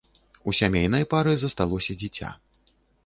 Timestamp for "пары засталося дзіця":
1.11-2.33